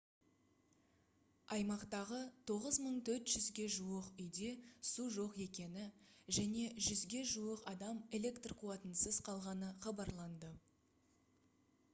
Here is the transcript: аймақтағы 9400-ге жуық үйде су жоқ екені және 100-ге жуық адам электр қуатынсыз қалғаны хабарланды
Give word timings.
аймақтағы 1.55 2.21
9400-ге 2.51 3.67
жуық 3.75 4.07
үйде 4.23 4.49
су 4.93 5.05
жоқ 5.19 5.37
екені 5.47 5.85
және 6.39 6.65
100-ге 6.87 7.23
жуық 7.35 7.69
адам 7.75 8.03
электр 8.21 8.59
қуатынсыз 8.65 9.21
қалғаны 9.31 9.73
хабарланды 9.87 10.51